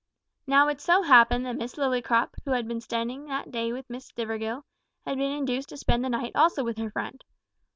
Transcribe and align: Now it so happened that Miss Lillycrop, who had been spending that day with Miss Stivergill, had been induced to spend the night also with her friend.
Now 0.47 0.67
it 0.67 0.81
so 0.81 1.03
happened 1.03 1.45
that 1.45 1.57
Miss 1.57 1.75
Lillycrop, 1.75 2.29
who 2.43 2.53
had 2.53 2.67
been 2.67 2.81
spending 2.81 3.27
that 3.27 3.51
day 3.51 3.71
with 3.71 3.87
Miss 3.87 4.11
Stivergill, 4.11 4.63
had 5.05 5.19
been 5.19 5.31
induced 5.31 5.69
to 5.69 5.77
spend 5.77 6.03
the 6.03 6.09
night 6.09 6.31
also 6.33 6.63
with 6.63 6.79
her 6.79 6.89
friend. 6.89 7.23